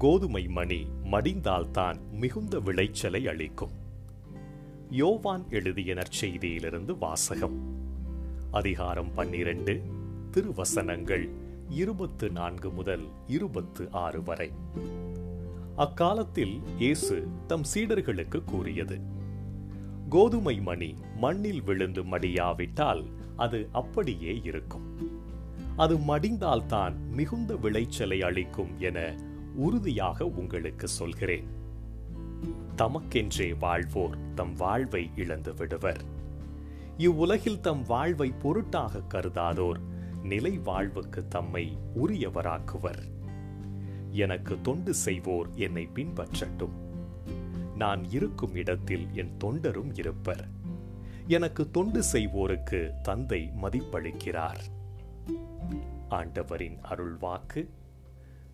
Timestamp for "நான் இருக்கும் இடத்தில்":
47.76-49.06